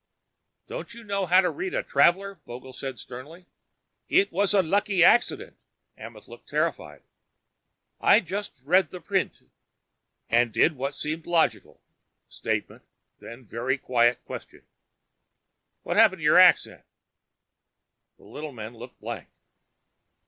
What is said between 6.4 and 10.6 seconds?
terrified. "I just read the print" "And